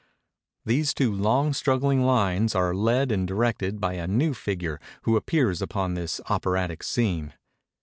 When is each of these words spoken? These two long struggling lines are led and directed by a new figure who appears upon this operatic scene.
These 0.65 0.95
two 0.95 1.13
long 1.13 1.53
struggling 1.53 2.03
lines 2.03 2.55
are 2.55 2.73
led 2.73 3.11
and 3.11 3.27
directed 3.27 3.79
by 3.79 3.93
a 3.93 4.07
new 4.07 4.33
figure 4.33 4.79
who 5.03 5.15
appears 5.15 5.61
upon 5.61 5.93
this 5.93 6.19
operatic 6.27 6.81
scene. 6.81 7.35